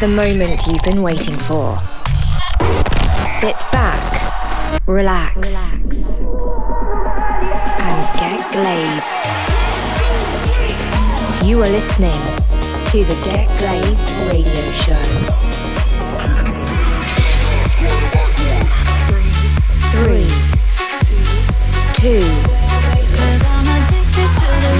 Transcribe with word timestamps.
the 0.00 0.06
moment 0.06 0.64
you've 0.64 0.82
been 0.84 1.02
waiting 1.02 1.34
for. 1.34 1.76
Sit 3.40 3.56
back, 3.72 4.04
relax, 4.86 5.72
relax. 5.72 6.18
and 7.80 7.98
get 8.20 8.38
glazed. 8.52 9.14
You 11.44 11.60
are 11.62 11.68
listening 11.68 12.12
to 12.90 13.04
the 13.04 13.16
Get 13.24 13.48
Glazed 13.58 14.08
Radio 14.28 14.62
Show. 14.70 15.02
Three, 19.98 20.30
two, 21.94 22.22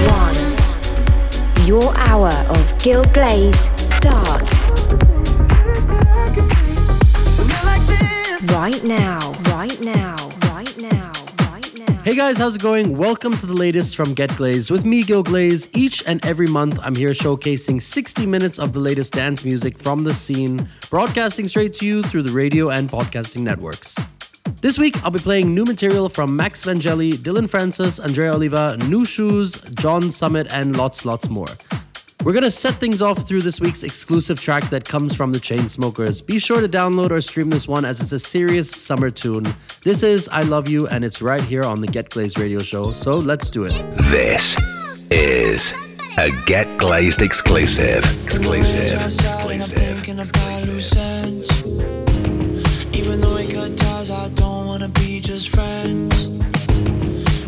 one. 0.07 0.39
Your 1.67 1.93
hour 2.07 2.31
of 2.47 2.77
Gil 2.81 3.03
Glaze 3.11 3.69
starts 3.99 4.38
right 8.51 8.83
now, 8.83 9.19
right 9.47 9.79
now, 9.81 10.15
right 10.45 10.77
now. 10.77 11.11
Right 11.51 11.73
now. 11.77 11.99
Hey 12.03 12.15
guys, 12.15 12.37
how's 12.37 12.55
it 12.55 12.61
going? 12.61 12.97
Welcome 12.97 13.37
to 13.37 13.45
the 13.45 13.53
latest 13.53 13.95
from 13.95 14.13
Get 14.13 14.35
Glaze 14.37 14.71
with 14.71 14.85
me, 14.85 15.03
Gil 15.03 15.23
Glaze. 15.23 15.69
Each 15.75 16.05
and 16.07 16.23
every 16.25 16.47
month, 16.47 16.79
I'm 16.81 16.95
here 16.95 17.11
showcasing 17.11 17.81
60 17.81 18.25
minutes 18.25 18.57
of 18.57 18.73
the 18.73 18.79
latest 18.79 19.13
dance 19.13 19.45
music 19.45 19.77
from 19.77 20.03
the 20.03 20.13
scene, 20.13 20.67
broadcasting 20.89 21.47
straight 21.47 21.75
to 21.75 21.85
you 21.85 22.01
through 22.01 22.23
the 22.23 22.31
radio 22.31 22.69
and 22.69 22.89
podcasting 22.89 23.41
networks. 23.41 23.95
This 24.61 24.79
week, 24.79 25.01
I'll 25.03 25.11
be 25.11 25.19
playing 25.19 25.53
new 25.53 25.63
material 25.63 26.09
from 26.09 26.35
Max 26.35 26.65
Vangeli, 26.65 27.21
Dillon 27.21 27.47
Francis, 27.47 27.99
Andrea 27.99 28.33
Oliva, 28.33 28.77
New 28.77 29.05
Shoes, 29.05 29.61
John 29.75 30.11
Summit, 30.11 30.47
and 30.51 30.75
lots, 30.75 31.05
lots 31.05 31.29
more. 31.29 31.47
We're 32.25 32.33
gonna 32.33 32.51
set 32.51 32.75
things 32.75 33.01
off 33.01 33.25
through 33.25 33.43
this 33.43 33.61
week's 33.61 33.81
exclusive 33.81 34.41
track 34.41 34.69
that 34.71 34.83
comes 34.83 35.15
from 35.15 35.31
the 35.31 35.39
Chainsmokers. 35.39 36.25
Be 36.25 36.37
sure 36.37 36.59
to 36.59 36.67
download 36.67 37.11
or 37.11 37.21
stream 37.21 37.49
this 37.49 37.65
one 37.65 37.85
as 37.85 38.01
it's 38.01 38.11
a 38.11 38.19
serious 38.19 38.69
summer 38.69 39.09
tune. 39.09 39.55
This 39.83 40.03
is 40.03 40.27
I 40.27 40.43
Love 40.43 40.67
You, 40.67 40.85
and 40.89 41.05
it's 41.05 41.21
right 41.21 41.41
here 41.41 41.63
on 41.63 41.79
the 41.79 41.87
Get 41.87 42.09
Glazed 42.09 42.37
radio 42.37 42.59
show, 42.59 42.91
so 42.91 43.15
let's 43.17 43.49
do 43.49 43.63
it. 43.63 43.73
This 44.11 44.57
is 45.09 45.73
a 46.17 46.29
Get 46.45 46.77
Glazed 46.77 47.21
exclusive. 47.21 48.03
Exclusive. 48.25 49.01
Exclusive. 49.01 49.79
Even 52.93 53.21
though 53.21 53.33
we 53.33 53.47
cut 53.47 53.77
ties, 53.77 54.11
I 54.11 54.27
don't 54.29 54.65
wanna 54.67 54.89
be 54.89 55.21
just 55.21 55.47
friends. 55.49 56.25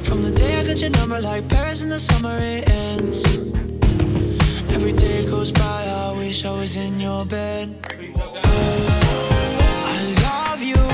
From 0.08 0.22
the 0.24 0.32
day 0.34 0.62
I 0.62 0.64
got 0.64 0.80
your 0.80 0.92
number, 0.92 1.20
like 1.20 1.50
Paris 1.50 1.84
in 1.84 1.90
the 1.90 2.00
summer, 2.00 2.38
it 2.40 2.70
ends. 2.70 3.71
Every 4.74 4.94
day 4.94 5.26
goes 5.26 5.52
by, 5.52 5.84
I 5.86 6.18
wish 6.18 6.46
I 6.46 6.52
was 6.52 6.76
in 6.76 7.00
your 7.00 7.26
bed. 7.26 7.76
I 9.86 9.96
love 10.24 10.62
you. 10.62 10.91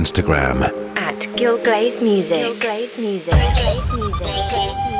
Instagram 0.00 0.62
At 0.96 1.28
Gil 1.36 1.58
Glaze 1.62 2.00
Music. 2.00 2.38
Gil 2.38 2.58
Glaze 2.58 2.96
Music. 2.98 3.34
Glaze 3.34 3.92
Music. 3.92 4.99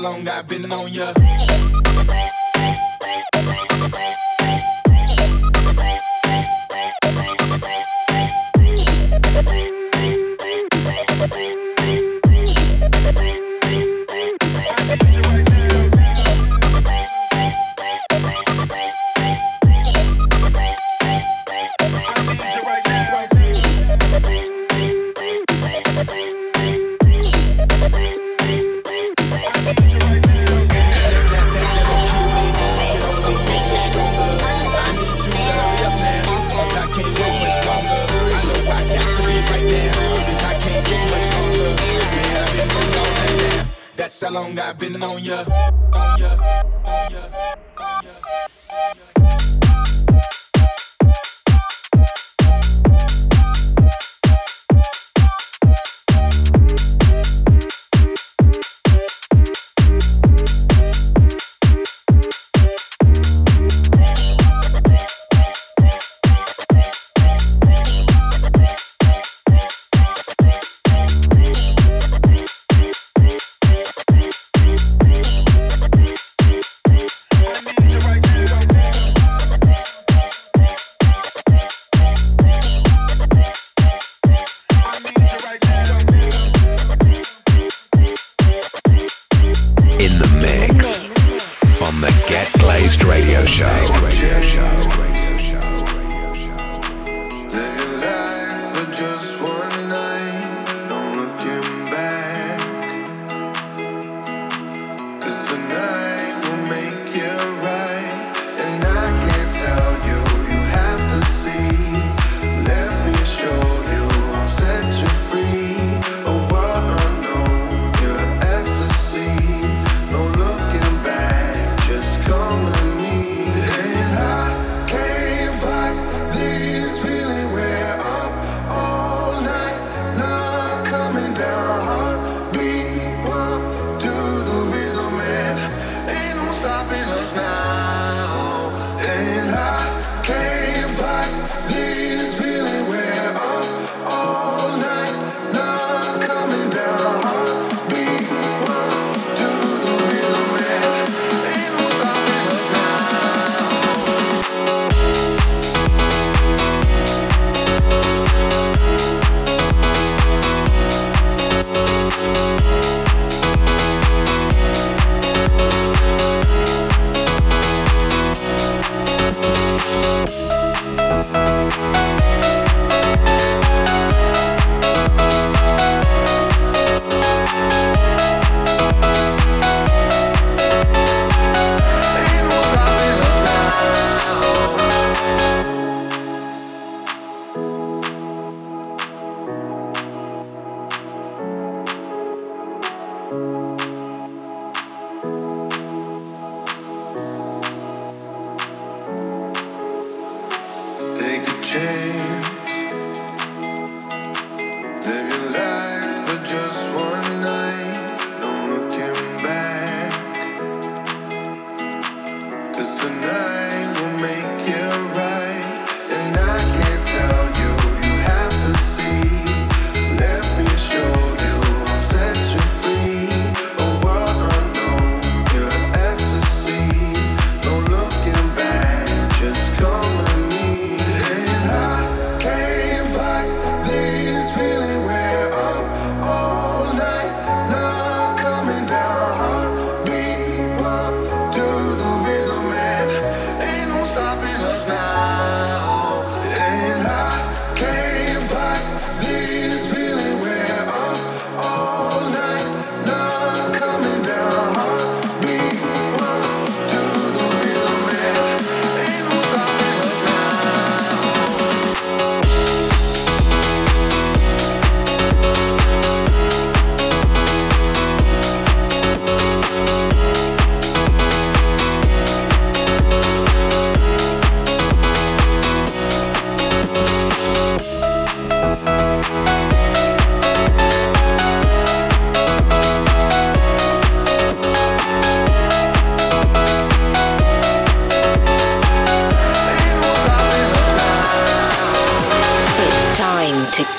Long 0.00 0.26
I've 0.28 0.46
been 0.46 0.72
on 0.72 0.88
ya. 0.88 1.69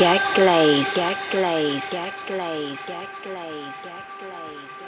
Get 0.01 0.19
glazed. 0.33 0.95
Get 0.95 1.17
glazed. 1.29 1.91
Get 1.91 2.13
glazed. 2.25 2.87
Get 2.87 3.09
glazed. 3.21 3.85
Get 3.85 4.07
glazed. 4.17 4.87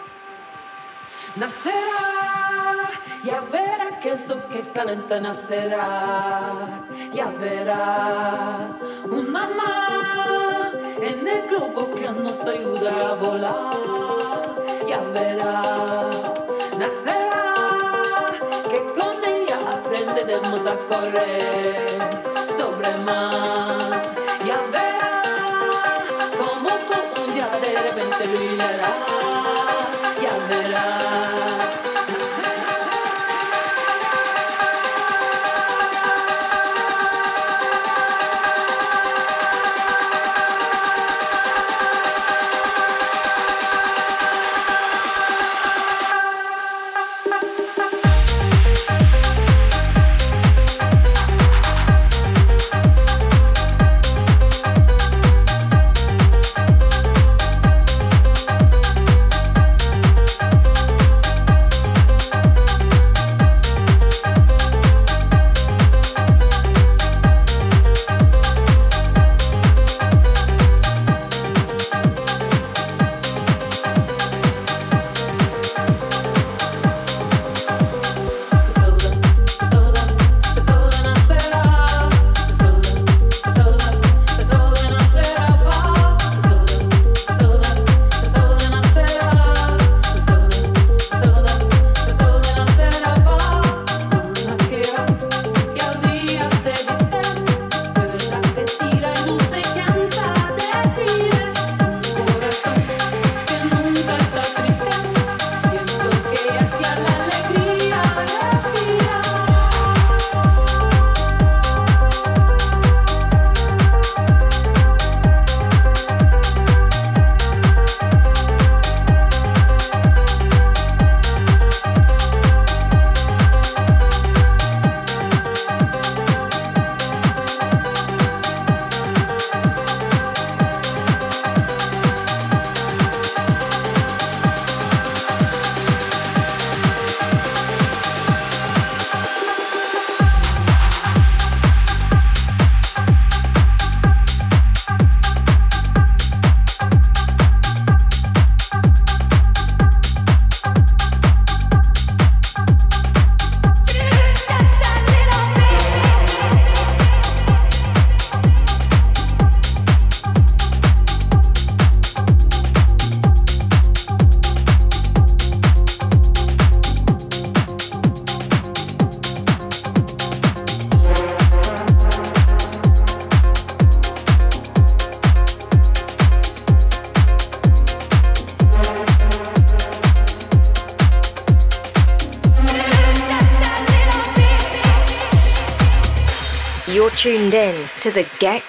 Nacerá, 1.36 2.90
ya 3.24 3.40
verá 3.42 4.00
que 4.02 4.14
eso 4.14 4.42
que 4.50 4.62
calenta 4.74 5.20
nacerá, 5.20 6.84
ya 7.14 7.28
verá 7.28 8.70
una 9.06 9.48
más 9.50 10.74
en 11.00 11.28
el 11.28 11.48
globo 11.48 11.94
que 11.94 12.10
nos 12.10 12.44
ayuda 12.46 13.10
a 13.10 13.14
volar, 13.14 14.56
ya 14.88 15.02
verá, 15.14 15.62
nacerá, 16.80 17.54
que 18.72 18.80
con 18.98 19.24
ella 19.24 19.58
aprenderemos 19.76 20.66
a 20.66 20.76
correr 20.90 21.88
sobre 22.58 22.90
mar, 23.06 24.02
ya 24.44 24.60
verá 24.72 25.03
de 27.60 27.82
repente 27.82 28.28
brillará 28.28 28.96
y 30.22 30.26
verás. 30.50 31.93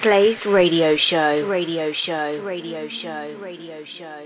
Glazed 0.05 0.45
Radio 0.45 0.97
Show. 0.97 1.47
Radio 1.47 1.91
Show. 1.91 2.39
Radio 2.43 2.89
Show. 2.89 3.35
Radio 3.41 3.85
Show. 3.85 4.24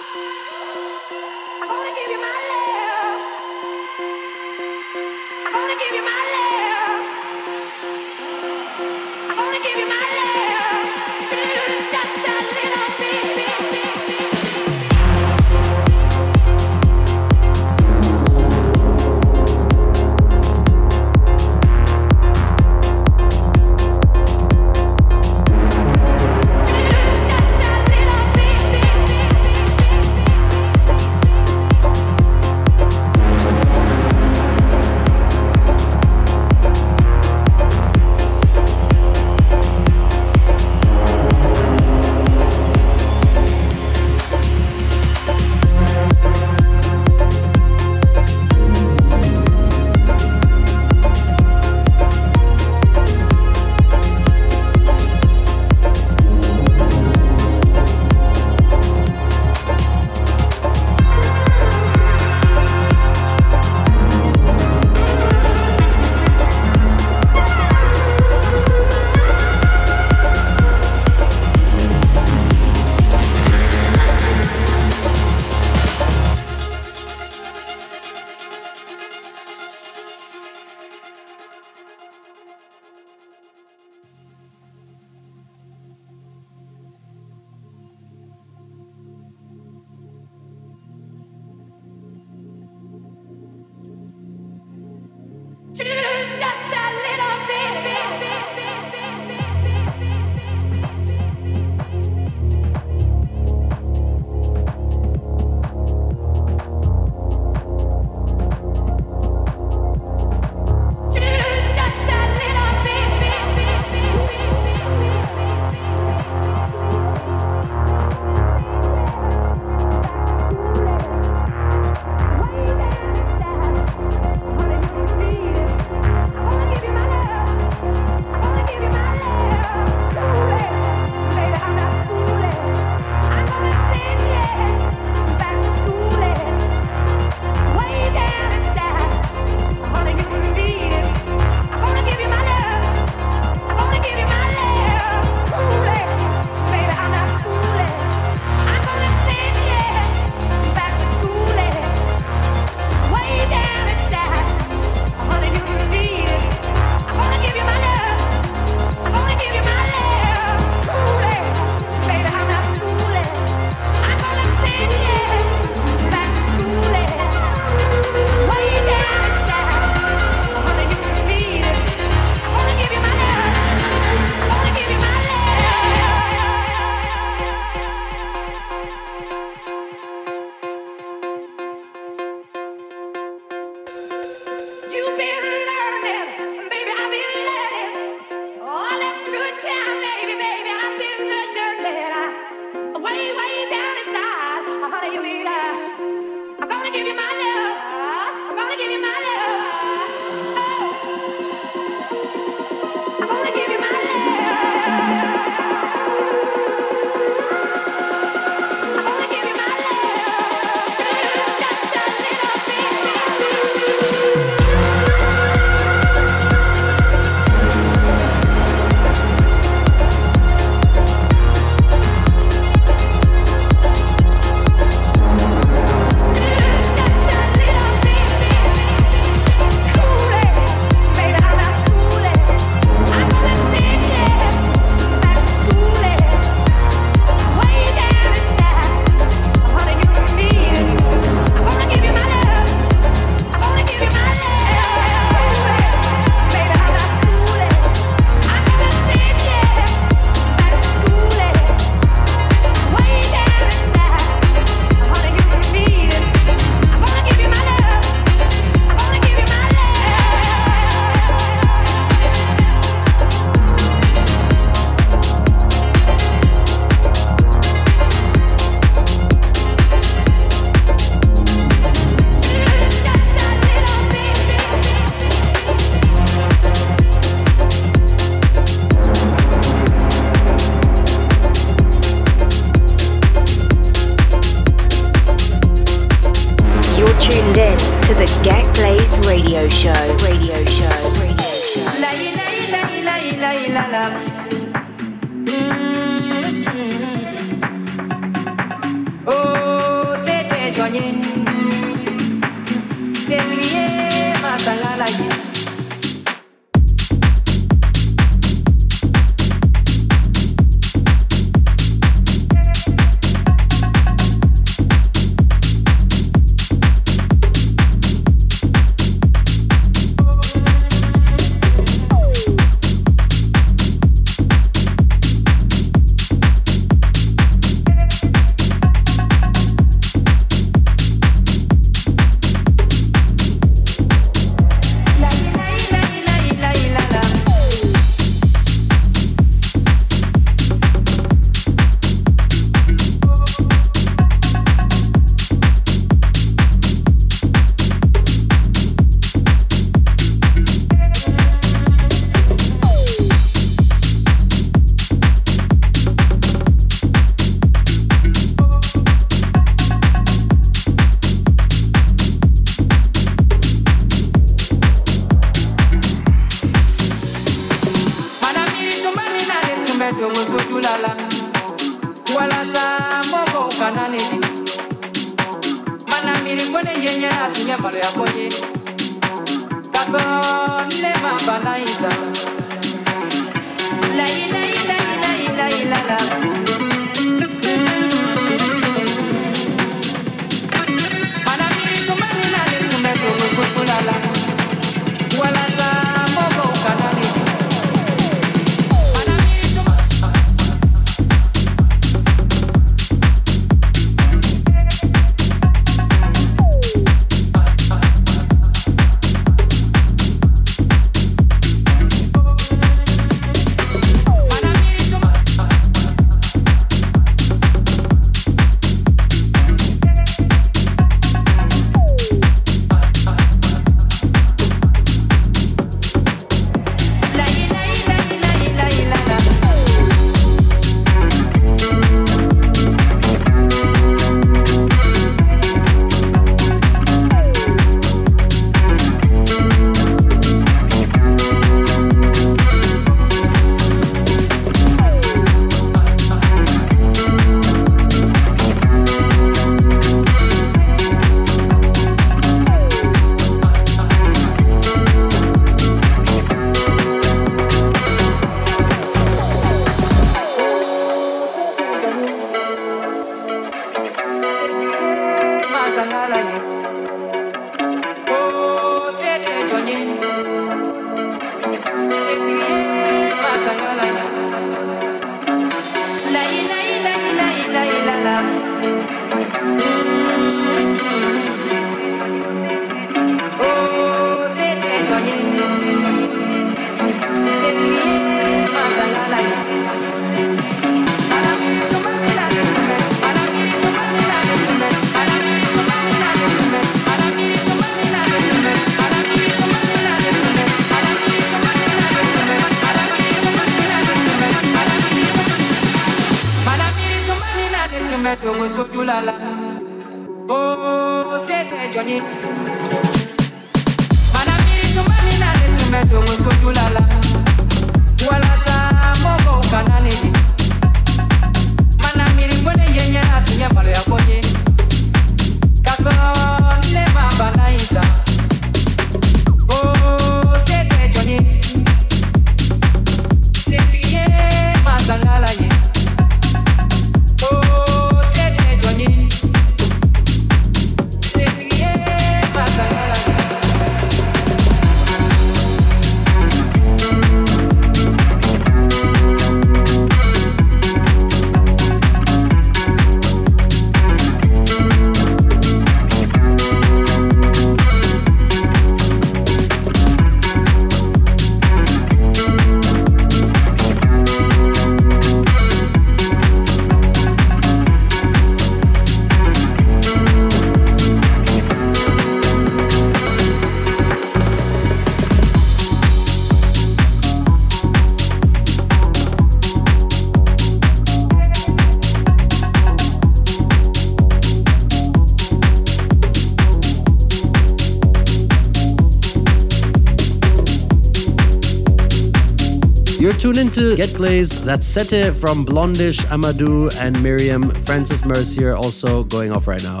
Tuned 593.44 593.58
into 593.58 593.94
Get 593.94 594.14
Glazed. 594.14 594.64
That's 594.64 594.86
Sete 594.86 595.30
from 595.36 595.66
Blondish, 595.66 596.24
Amadou, 596.28 596.90
and 596.96 597.22
Miriam. 597.22 597.68
Francis 597.84 598.24
Mercier 598.24 598.74
also 598.74 599.24
going 599.24 599.52
off 599.52 599.68
right 599.68 599.82
now. 599.82 600.00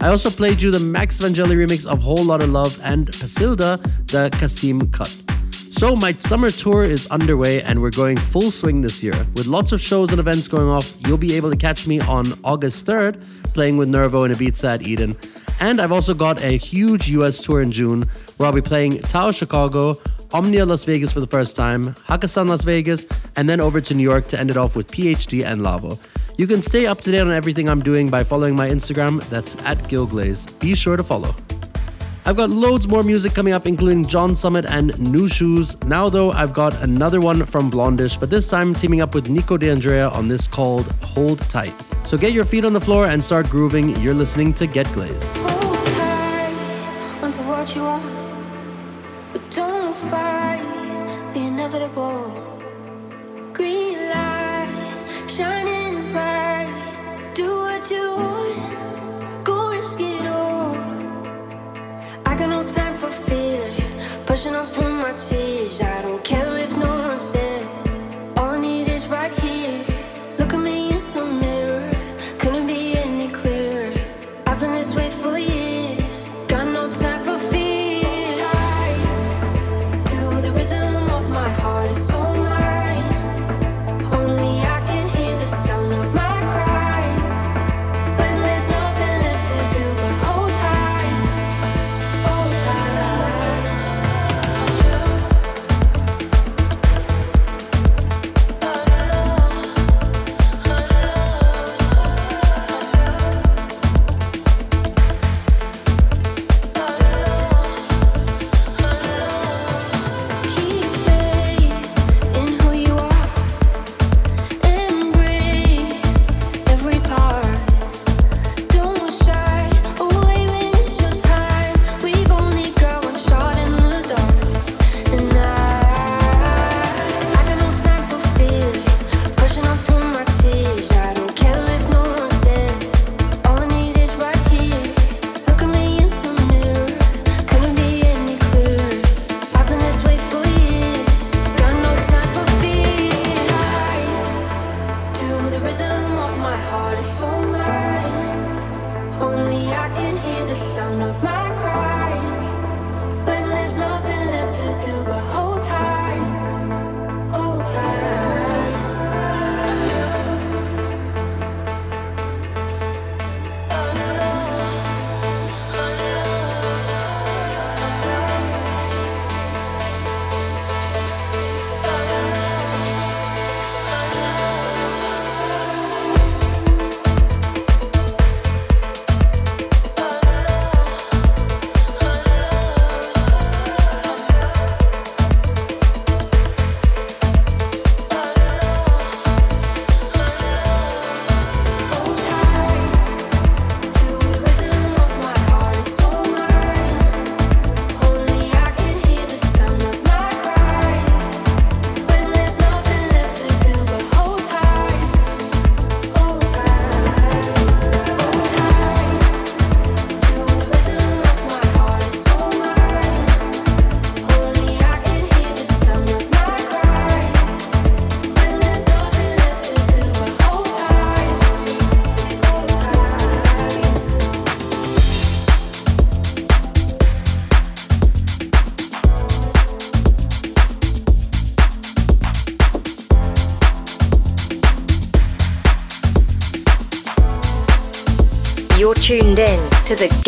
I 0.00 0.10
also 0.10 0.30
played 0.30 0.62
you 0.62 0.70
the 0.70 0.78
Max 0.78 1.18
Vangeli 1.18 1.56
remix 1.56 1.88
of 1.88 1.98
Whole 1.98 2.24
Lotta 2.24 2.46
Love 2.46 2.78
and 2.84 3.08
Pasilda, 3.08 3.82
the 4.06 4.30
Kasim 4.38 4.88
cut. 4.92 5.08
So, 5.72 5.96
my 5.96 6.12
summer 6.12 6.50
tour 6.50 6.84
is 6.84 7.08
underway 7.08 7.62
and 7.62 7.82
we're 7.82 7.90
going 7.90 8.16
full 8.16 8.52
swing 8.52 8.80
this 8.80 9.02
year. 9.02 9.26
With 9.34 9.46
lots 9.46 9.72
of 9.72 9.80
shows 9.80 10.12
and 10.12 10.20
events 10.20 10.46
going 10.46 10.68
off, 10.68 10.94
you'll 11.00 11.18
be 11.18 11.34
able 11.34 11.50
to 11.50 11.56
catch 11.56 11.88
me 11.88 11.98
on 11.98 12.38
August 12.44 12.86
3rd 12.86 13.20
playing 13.54 13.76
with 13.76 13.88
Nervo 13.88 14.22
and 14.22 14.32
Ibiza 14.32 14.74
at 14.74 14.82
Eden. 14.82 15.16
And 15.58 15.80
I've 15.80 15.90
also 15.90 16.14
got 16.14 16.40
a 16.44 16.58
huge 16.58 17.08
US 17.08 17.42
tour 17.42 17.60
in 17.60 17.72
June 17.72 18.04
where 18.36 18.46
I'll 18.46 18.54
be 18.54 18.62
playing 18.62 19.00
Tao 19.00 19.32
Chicago, 19.32 19.94
Omnia 20.34 20.66
Las 20.66 20.82
Vegas 20.82 21.12
for 21.12 21.20
the 21.20 21.28
first 21.28 21.54
time, 21.54 21.94
Hakkasan 22.08 22.48
Las 22.48 22.64
Vegas, 22.64 23.06
and 23.36 23.48
then 23.48 23.60
over 23.60 23.80
to 23.80 23.94
New 23.94 24.02
York 24.02 24.26
to 24.26 24.38
end 24.38 24.50
it 24.50 24.56
off 24.56 24.74
with 24.74 24.90
PhD 24.90 25.44
and 25.44 25.62
Lavo. 25.62 25.96
You 26.36 26.48
can 26.48 26.60
stay 26.60 26.86
up 26.86 27.00
to 27.02 27.12
date 27.12 27.20
on 27.20 27.30
everything 27.30 27.68
I'm 27.68 27.80
doing 27.80 28.10
by 28.10 28.24
following 28.24 28.56
my 28.56 28.68
Instagram, 28.68 29.22
that's 29.30 29.54
at 29.62 29.78
Gilglaze. 29.88 30.58
Be 30.58 30.74
sure 30.74 30.96
to 30.96 31.04
follow. 31.04 31.32
I've 32.26 32.36
got 32.36 32.50
loads 32.50 32.88
more 32.88 33.04
music 33.04 33.32
coming 33.32 33.54
up, 33.54 33.64
including 33.64 34.08
John 34.08 34.34
Summit 34.34 34.64
and 34.64 34.98
New 34.98 35.28
Shoes. 35.28 35.80
Now, 35.84 36.08
though, 36.08 36.32
I've 36.32 36.52
got 36.52 36.74
another 36.82 37.20
one 37.20 37.46
from 37.46 37.70
Blondish, 37.70 38.18
but 38.18 38.28
this 38.28 38.50
time 38.50 38.74
teaming 38.74 39.02
up 39.02 39.14
with 39.14 39.30
Nico 39.30 39.56
D'Andrea 39.56 40.08
on 40.08 40.26
this 40.26 40.48
called 40.48 40.88
Hold 41.00 41.38
Tight. 41.48 41.74
So 42.04 42.18
get 42.18 42.32
your 42.32 42.44
feet 42.44 42.64
on 42.64 42.72
the 42.72 42.80
floor 42.80 43.06
and 43.06 43.22
start 43.22 43.48
grooving. 43.48 43.94
You're 44.00 44.14
listening 44.14 44.52
to 44.54 44.66
Get 44.66 44.92
Glazed. 44.94 45.38
Don't 49.54 49.94
fight 49.94 50.62
the 51.32 51.46
inevitable. 51.46 52.32
Green 53.52 53.96
light 54.10 54.96
shining 55.28 56.10
bright. 56.10 56.74
Do 57.34 57.48
what 57.58 57.88
you 57.90 58.16
want, 58.16 59.44
go 59.44 59.70
risk 59.70 60.00
it 60.00 60.26
all. 60.26 60.74
I 62.26 62.36
got 62.36 62.48
no 62.48 62.64
time 62.64 62.94
for 62.94 63.10
fear, 63.10 63.72
pushing 64.26 64.54
up 64.56 64.68
through 64.74 64.94
my 64.94 65.12
tears. 65.12 65.80
I 65.80 66.02
don't 66.02 66.22
care 66.24 66.58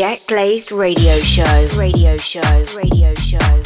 Get 0.07 0.25
Glazed. 0.29 0.71
Radio 0.71 1.19
show. 1.19 1.67
Radio 1.77 2.17
show. 2.17 2.65
Radio 2.77 3.13
show. 3.15 3.66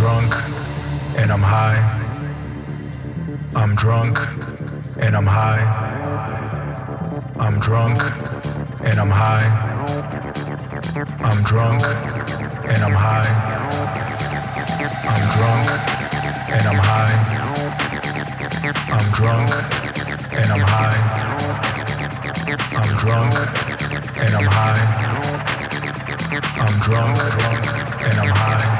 drunk 0.00 0.32
and 1.18 1.30
I'm 1.30 1.42
high. 1.42 1.78
I'm 3.54 3.74
drunk 3.74 4.16
and 4.96 5.14
I'm 5.14 5.26
high. 5.26 5.62
I'm 7.38 7.60
drunk 7.60 8.00
and 8.82 8.98
I'm 8.98 9.10
high. 9.10 9.48
I'm 11.28 11.42
drunk 11.42 11.82
and 12.72 12.82
I'm 12.86 12.96
high. 13.08 13.30
I'm 15.12 15.24
drunk 15.36 15.66
and 16.56 16.64
I'm 16.70 16.80
high. 16.90 17.16
I'm 18.96 19.06
drunk 19.18 19.50
and 20.40 20.50
I'm 20.54 20.64
high. 20.74 20.98
I'm 22.80 22.90
drunk 23.02 23.34
and 24.24 24.32
I'm 24.38 24.48
high. 24.56 24.82
I'm 26.64 26.74
drunk, 26.86 27.16
drunk 27.36 27.66
and 28.02 28.18
I'm 28.18 28.34
high. 28.34 28.79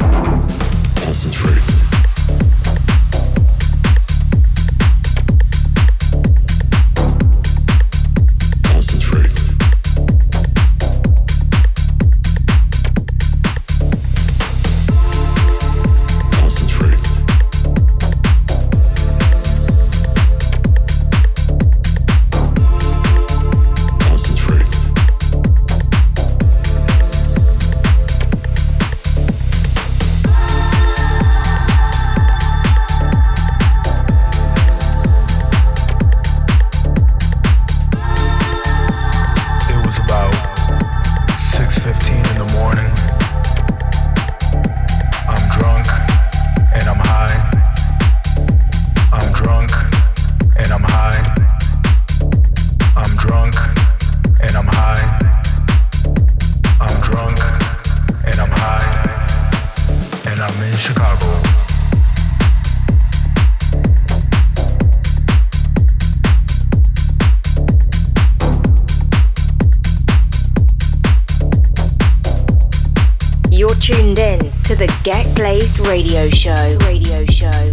Glazed 75.41 75.79
Radio 75.79 76.29
Show. 76.29 76.77
Radio 76.85 77.25
Show. 77.25 77.70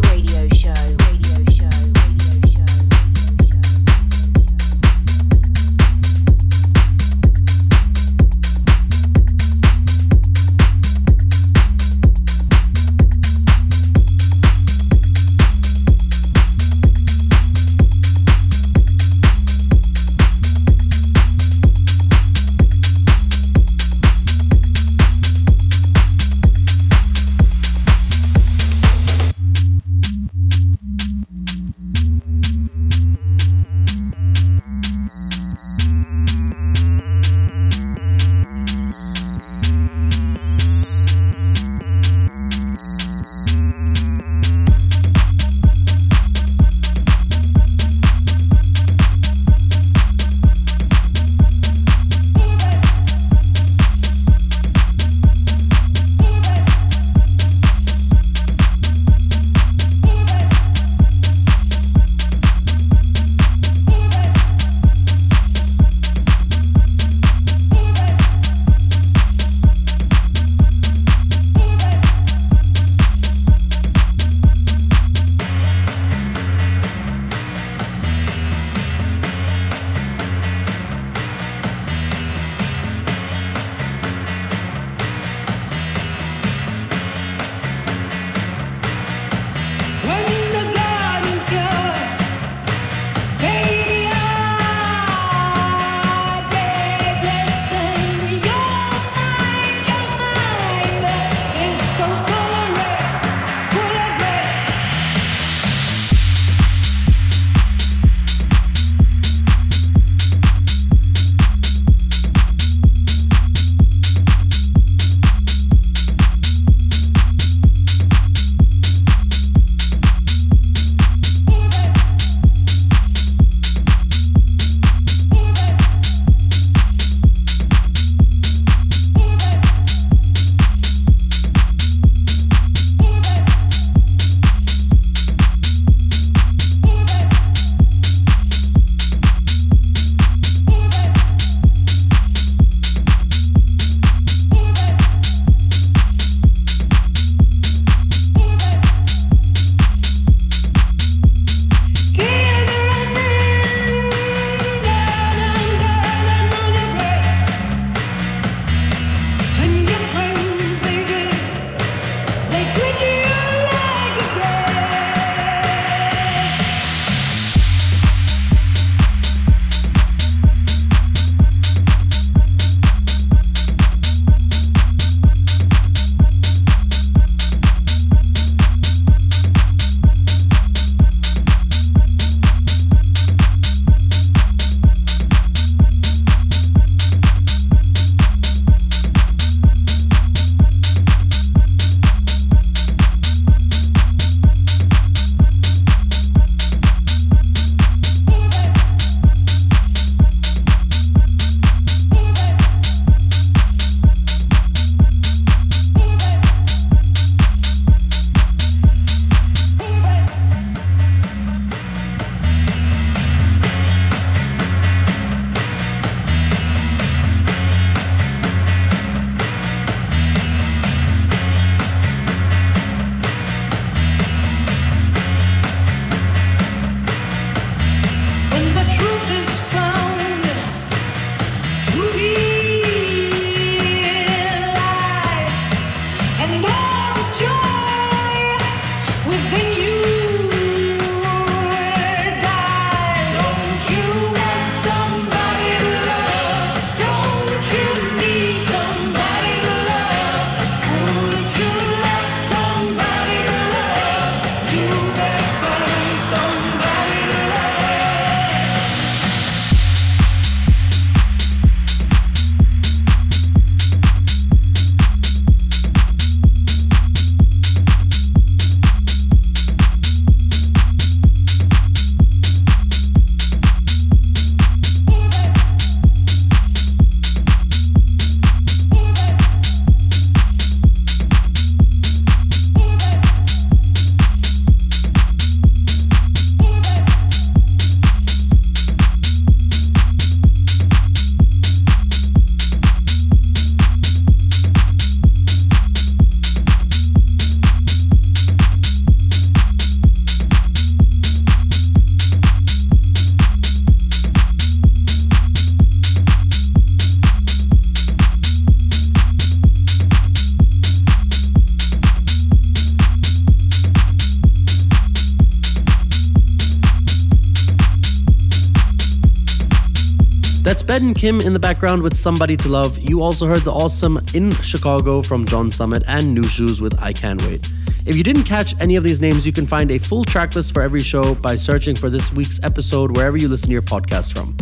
Kim 321.19 321.41
in 321.41 321.53
the 321.53 321.59
background 321.59 322.01
with 322.01 322.16
Somebody 322.16 322.57
to 322.57 322.69
Love. 322.69 322.97
You 322.97 323.23
also 323.23 323.45
heard 323.45 323.62
the 323.62 323.73
awesome 323.73 324.21
In 324.35 324.53
Chicago 324.62 325.21
from 325.21 325.47
John 325.47 325.69
Summit 325.69 326.05
and 326.07 326.33
New 326.33 326.45
Shoes 326.45 326.81
with 326.81 326.97
I 327.03 327.12
Can't 327.12 327.43
Wait. 327.43 327.69
If 328.07 328.14
you 328.14 328.23
didn't 328.23 328.45
catch 328.45 328.81
any 328.81 328.95
of 328.95 329.03
these 329.03 329.21
names, 329.21 329.45
you 329.45 329.53
can 329.53 329.66
find 329.66 329.91
a 329.91 329.99
full 329.99 330.25
track 330.25 330.55
list 330.55 330.73
for 330.73 330.81
every 330.81 331.01
show 331.01 331.35
by 331.35 331.57
searching 331.57 331.97
for 331.97 332.09
this 332.09 332.33
week's 332.33 332.62
episode 332.62 333.16
wherever 333.16 333.37
you 333.37 333.49
listen 333.49 333.66
to 333.66 333.73
your 333.73 333.83
podcast 333.83 334.33
from. 334.33 334.57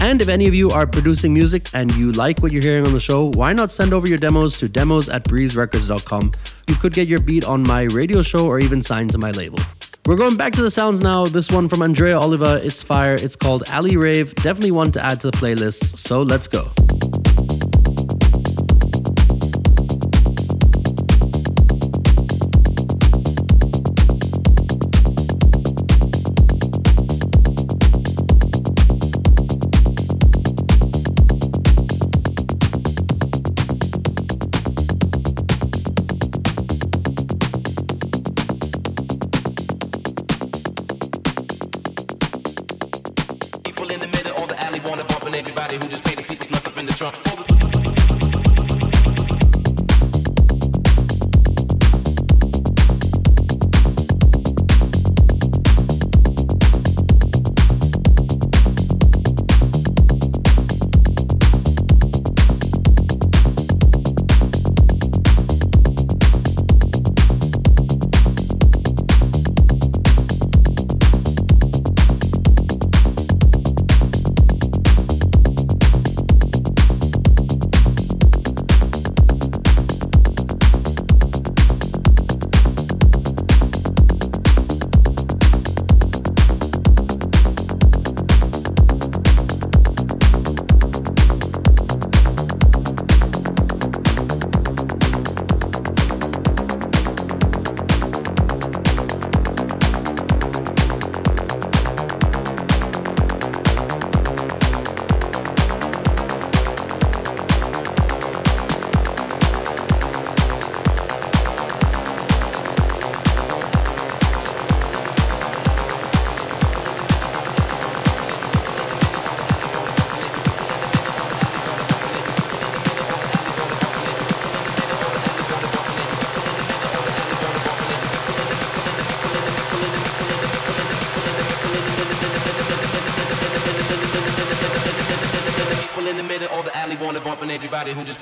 And 0.00 0.22
if 0.22 0.30
any 0.30 0.48
of 0.48 0.54
you 0.54 0.70
are 0.70 0.86
producing 0.86 1.34
music 1.34 1.66
and 1.74 1.94
you 1.94 2.12
like 2.12 2.40
what 2.40 2.52
you're 2.52 2.62
hearing 2.62 2.86
on 2.86 2.94
the 2.94 3.00
show, 3.00 3.30
why 3.34 3.52
not 3.52 3.70
send 3.70 3.92
over 3.92 4.08
your 4.08 4.16
demos 4.16 4.56
to 4.60 4.68
demos 4.68 5.10
at 5.10 5.24
breezerecords.com? 5.24 6.32
You 6.68 6.74
could 6.76 6.94
get 6.94 7.06
your 7.06 7.20
beat 7.20 7.44
on 7.44 7.62
my 7.62 7.82
radio 7.82 8.22
show 8.22 8.46
or 8.46 8.60
even 8.60 8.82
signed 8.82 9.10
to 9.10 9.18
my 9.18 9.32
label. 9.32 9.58
We're 10.08 10.16
going 10.16 10.38
back 10.38 10.54
to 10.54 10.62
the 10.62 10.70
sounds 10.70 11.02
now. 11.02 11.26
This 11.26 11.50
one 11.50 11.68
from 11.68 11.82
Andrea 11.82 12.18
Oliva, 12.18 12.64
it's 12.64 12.82
fire. 12.82 13.12
It's 13.12 13.36
called 13.36 13.64
Ali 13.70 13.98
Rave. 13.98 14.34
Definitely 14.36 14.70
one 14.70 14.90
to 14.92 15.04
add 15.04 15.20
to 15.20 15.30
the 15.30 15.36
playlist. 15.36 15.98
So 15.98 16.22
let's 16.22 16.48
go. 16.48 16.64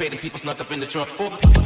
The 0.09 0.17
people 0.17 0.39
snuck 0.39 0.61
up 0.61 0.71
in 0.71 0.81
the 0.81 0.87
trunk 0.87 1.66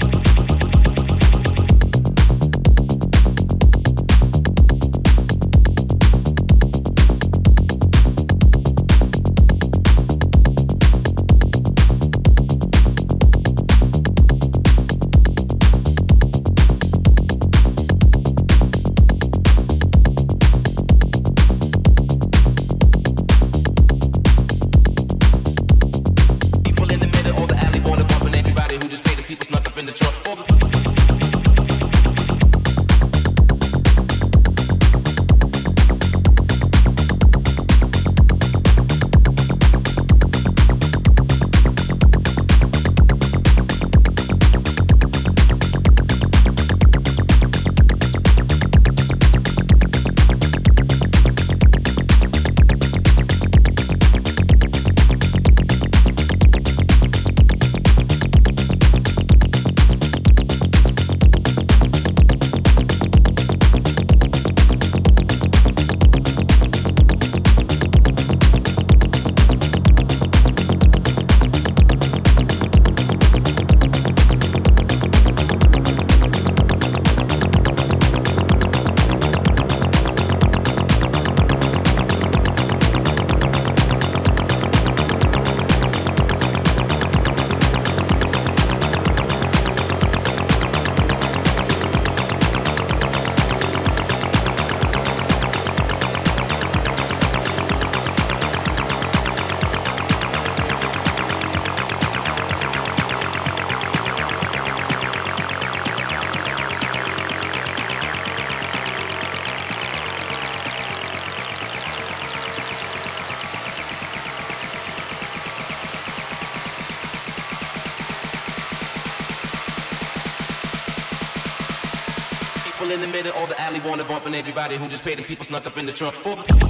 everybody 124.60 124.84
who 124.84 124.90
just 124.90 125.02
paid 125.02 125.16
the 125.16 125.22
people 125.22 125.42
snuck 125.42 125.66
up 125.66 125.78
in 125.78 125.86
the 125.86 125.92
trunk 125.92 126.14
for 126.16 126.36
the. 126.36 126.60
in 126.64 126.69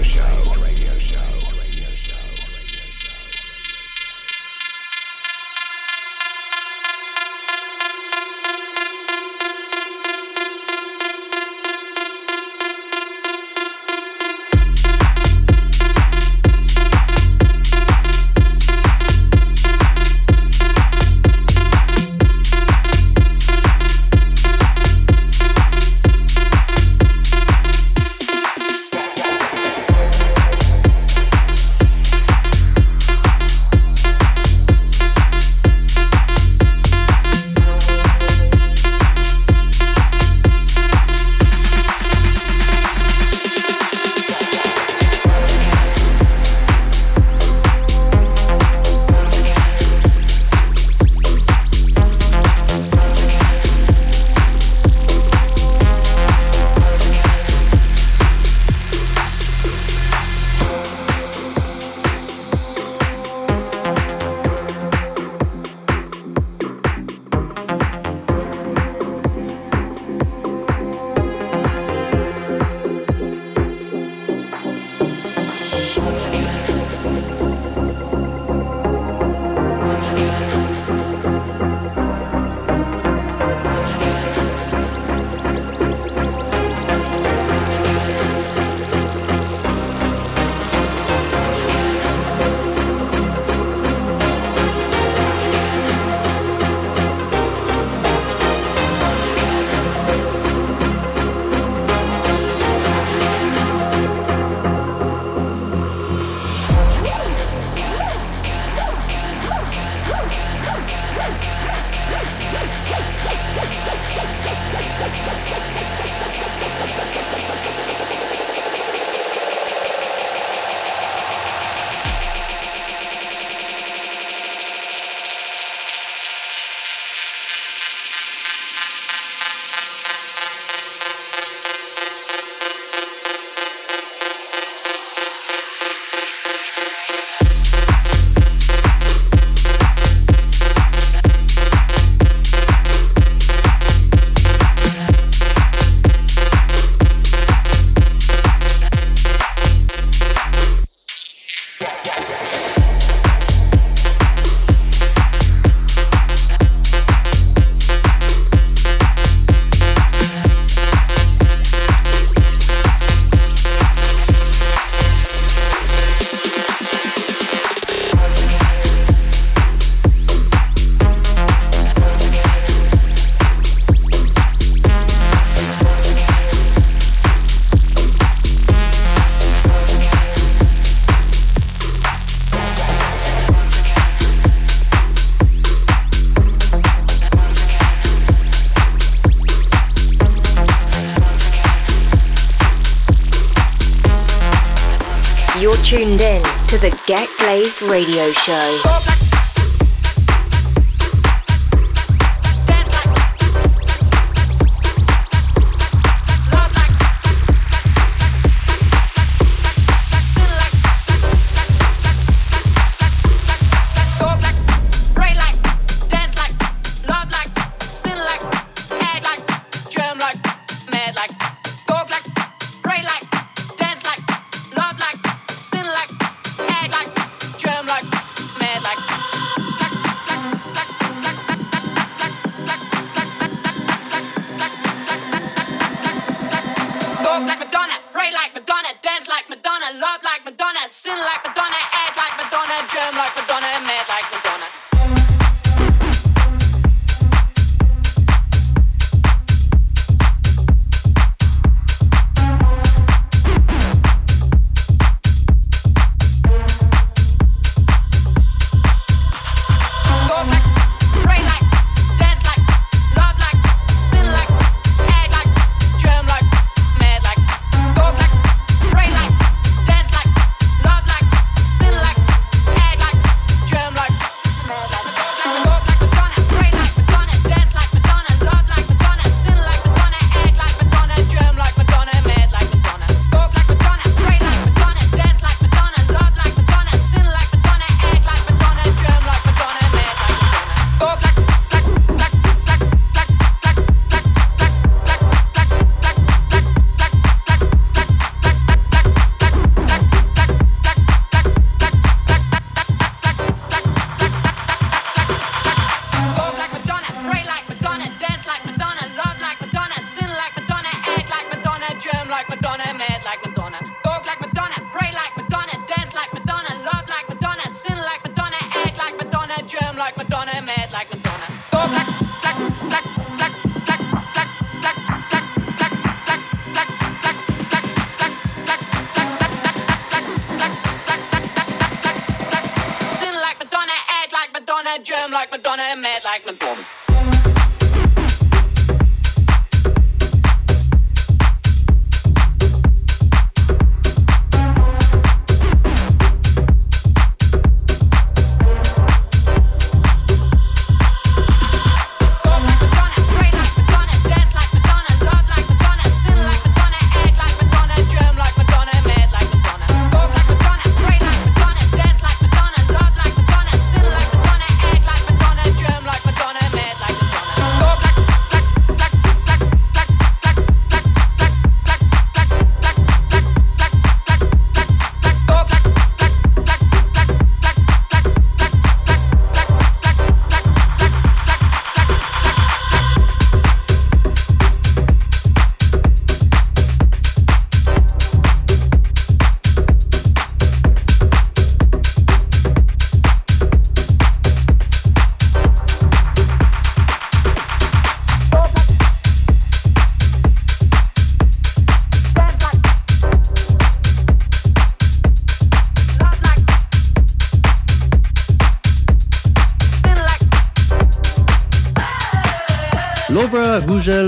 Tuned 195.83 196.21
in 196.21 196.41
to 196.65 196.79
the 196.79 196.89
Get 197.05 197.29
Glazed 197.37 197.83
radio 197.83 198.31
show. 198.31 199.20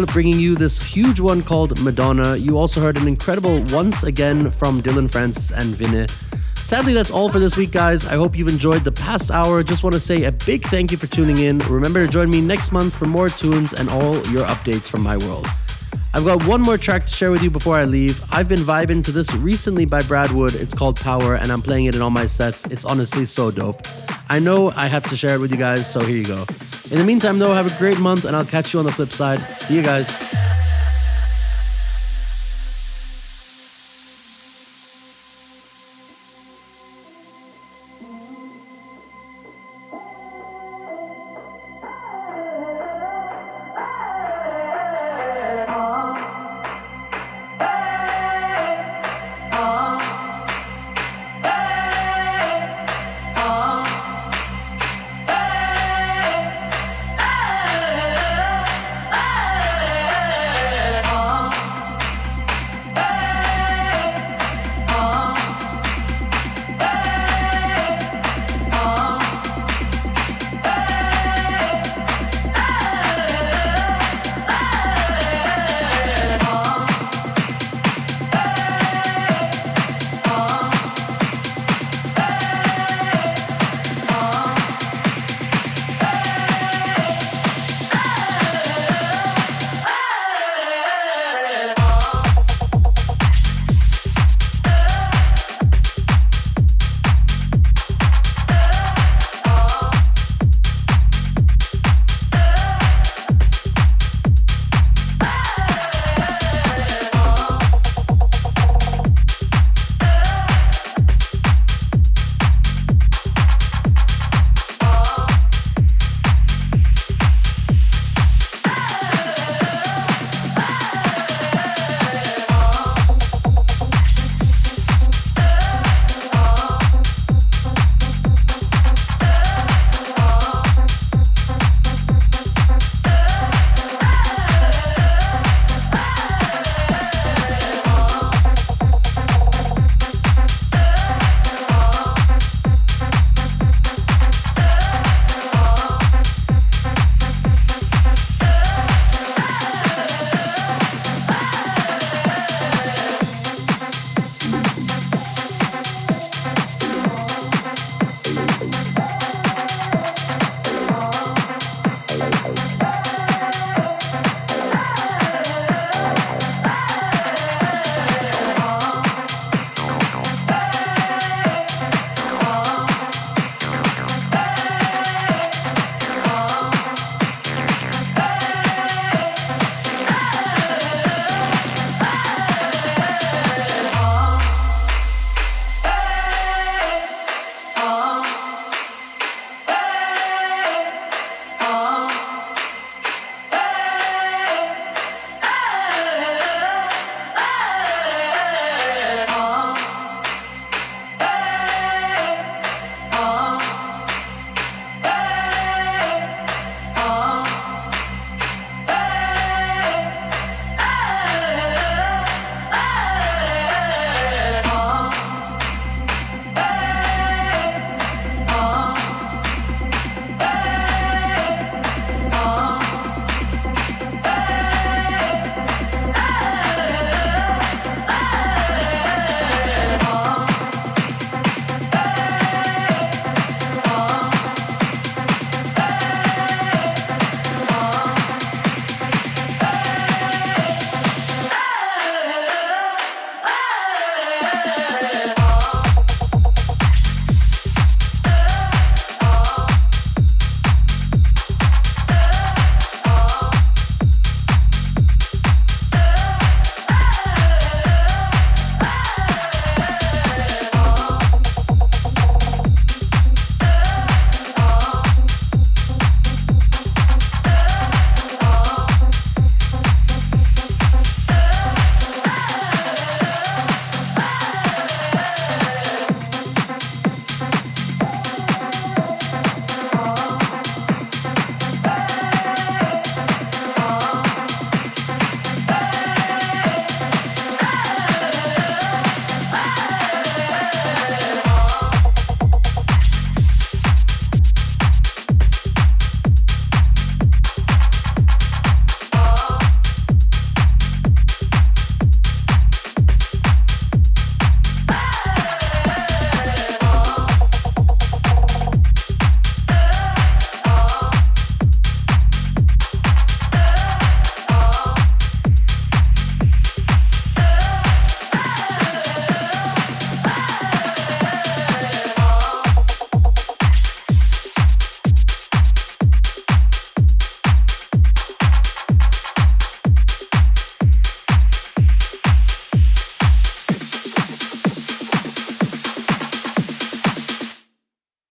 Bringing 0.08 0.39
you 0.39 0.56
this 0.56 0.82
huge 0.82 1.20
one 1.20 1.41
called 1.41 1.80
Madonna. 1.82 2.36
You 2.36 2.58
also 2.58 2.82
heard 2.82 2.97
an 2.97 3.08
incredible 3.08 3.64
once 3.70 4.04
again 4.04 4.51
from 4.51 4.82
Dillon 4.82 5.08
Francis 5.08 5.51
and 5.51 5.76
Vinny. 5.76 6.08
Sadly, 6.56 6.93
that's 6.93 7.12
all 7.12 7.30
for 7.30 7.39
this 7.39 7.58
week, 7.58 7.72
guys. 7.72 8.06
I 8.06 8.14
hope 8.14 8.38
you've 8.38 8.47
enjoyed 8.47 8.84
the 8.84 8.91
past 8.91 9.32
hour. 9.32 9.64
Just 9.64 9.84
want 9.84 9.93
to 9.93 9.99
say 9.99 10.24
a 10.24 10.32
big 10.32 10.64
thank 10.64 10.91
you 10.91 10.97
for 10.97 11.08
tuning 11.08 11.38
in. 11.39 11.60
Remember 11.60 12.06
to 12.06 12.12
join 12.12 12.30
me 12.30 12.41
next 12.41 12.72
month 12.72 12.95
for 12.95 13.06
more 13.06 13.30
tunes 13.30 13.74
and 13.74 13.89
all 13.89 14.16
your 14.28 14.45
updates 14.45 14.89
from 14.89 15.01
my 15.04 15.18
world. 15.18 15.47
I've 16.14 16.26
got 16.26 16.45
one 16.45 16.62
more 16.62 16.78
track 16.78 17.06
to 17.08 17.14
share 17.14 17.32
with 17.32 17.41
you 17.41 17.49
before 17.49 17.76
I 17.76 17.86
leave. 17.86 18.24
I've 18.32 18.47
been 18.47 18.60
vibing 18.60 19.04
to 19.06 19.12
this 19.12 19.34
recently 19.34 19.86
by 19.86 20.01
Brad 20.04 20.32
Wood. 20.32 20.54
It's 20.56 20.74
called 20.74 20.99
Power, 20.99 21.36
and 21.36 21.51
I'm 21.51 21.62
playing 21.62 21.86
it 21.86 21.95
in 21.95 22.01
all 22.01 22.12
my 22.12 22.28
sets. 22.28 22.66
It's 22.68 22.86
honestly 22.86 23.26
so 23.26 23.51
dope. 23.51 23.82
I 24.30 24.39
know 24.39 24.72
I 24.76 24.88
have 24.88 25.10
to 25.10 25.16
share 25.16 25.36
it 25.36 25.39
with 25.39 25.51
you 25.51 25.58
guys, 25.58 25.91
so 25.91 25.99
here 26.01 26.18
you 26.18 26.26
go. 26.26 26.45
In 26.94 27.00
the 27.00 27.06
meantime, 27.06 27.39
though, 27.39 27.52
have 27.52 27.76
a 27.76 27.78
great 27.80 27.98
month, 27.98 28.24
and 28.24 28.36
I'll 28.36 28.46
catch 28.46 28.72
you 28.72 28.80
on 28.80 28.86
the 28.86 28.91
flip 28.91 29.10
side. 29.10 29.39
See 29.39 29.76
you 29.76 29.82
guys. 29.82 30.53